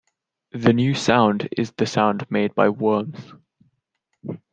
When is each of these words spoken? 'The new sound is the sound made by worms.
'The 0.53 0.73
new 0.73 0.95
sound 0.95 1.47
is 1.55 1.73
the 1.73 1.85
sound 1.85 2.25
made 2.31 2.55
by 2.55 2.69
worms. 2.69 3.33